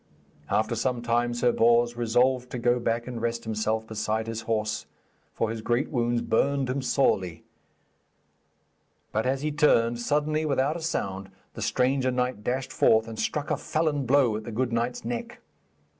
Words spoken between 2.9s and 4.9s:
and rest himself beside his horse,